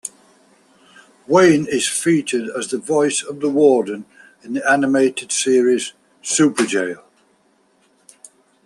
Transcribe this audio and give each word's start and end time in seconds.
Wain 1.27 1.67
is 1.69 1.87
featured 1.87 2.49
as 2.57 2.69
the 2.69 2.79
voice 2.79 3.21
of 3.21 3.39
The 3.39 3.49
Warden 3.51 4.05
in 4.41 4.53
the 4.53 4.67
animated 4.67 5.31
series 5.31 5.93
"Superjail!". 6.23 7.03